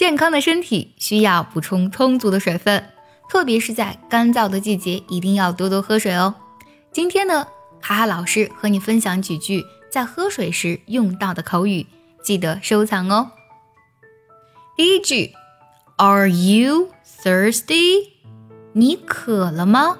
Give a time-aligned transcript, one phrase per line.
[0.00, 2.82] 健康的身体需要补充充足的水分，
[3.28, 6.34] 特别是在干燥的季节，一定要多多喝水哦。
[6.90, 7.46] 今天呢，
[7.82, 11.86] 哈哈老师和你分享几句在喝水时用到的口语，
[12.22, 13.32] 记得收藏哦。
[14.74, 15.34] 第一句
[15.98, 16.88] ，Are you
[17.22, 18.08] thirsty？
[18.72, 19.98] 你渴了吗？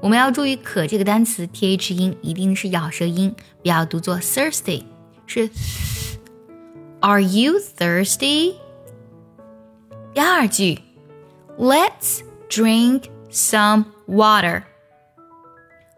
[0.00, 4.84] 我们要注意“渴”这个单词，th 音一定是咬舌音，不要读作 thirsty，
[5.26, 5.50] 是。
[7.00, 8.54] Are you thirsty？
[10.14, 10.80] 第二句
[11.58, 14.62] ，Let's drink some water。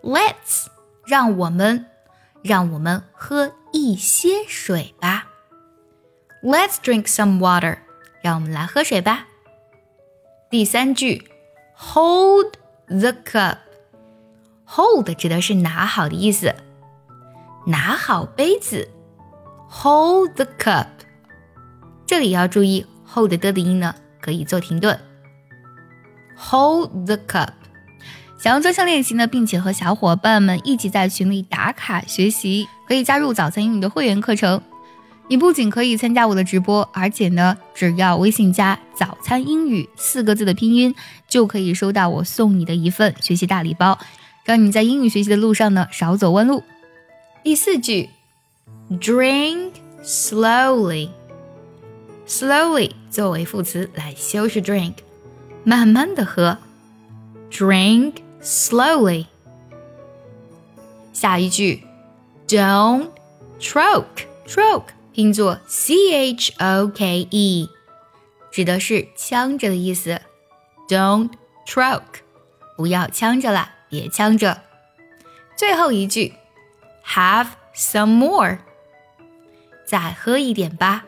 [0.03, 0.69] Let's，
[1.05, 1.85] 让我们，
[2.43, 5.27] 让我们喝一些水吧。
[6.43, 7.81] Let's drink some water，
[8.23, 9.27] 让我们来喝水吧。
[10.49, 11.31] 第三句
[11.77, 12.55] ，Hold
[12.87, 13.59] the cup。
[14.65, 16.55] Hold 指的是拿好的意思，
[17.67, 18.89] 拿好杯子。
[19.69, 20.87] Hold the cup，
[22.07, 23.95] 这里要注意 hold 的的音呢。
[24.27, 24.99] 可以做停顿。
[26.37, 27.51] Hold the cup。
[28.37, 34.61] 想要专项练习呢，并且和小伙伴们一起在群里打卡学习，可以加入早餐英语的会员课程。
[35.29, 40.95] 你不仅可以参加我的直播，而且呢，只要微信加“早餐英语”四个字的拼音，
[41.29, 43.99] 就可以收到我送你的一份学习大礼包，
[44.45, 46.63] 让你在英语学习的路上呢少走弯路。
[47.43, 48.11] 第四句
[48.91, 49.71] ，Drink
[50.05, 51.11] slowly。
[52.28, 54.96] slowly 作为副词来修饰 drink，
[55.64, 56.58] 慢慢的喝，
[57.50, 59.26] drink slowly。
[61.14, 61.84] 下一句，
[62.48, 63.10] don't
[63.60, 67.70] choke，choke 拼作 c h o k e，
[68.50, 70.22] 指的是呛着的意思，
[70.88, 71.32] don't
[71.68, 72.22] choke，
[72.78, 74.62] 不要呛着了，别呛着。
[75.56, 76.34] 最后一句，
[77.06, 78.60] have some more，
[79.86, 81.06] 再喝一点吧。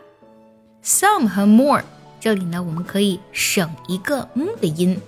[0.89, 1.83] Some 和 more，
[2.19, 4.99] 这里呢，我们可以省一个嗯的音。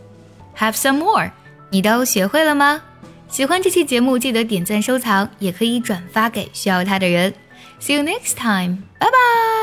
[0.58, 1.30] Have some more，
[1.70, 2.82] 你都学会了吗？
[3.30, 7.32] 喜欢这期节目，记得点赞收藏，也可以转发给需要它的人。
[7.80, 9.59] See you next time，拜拜。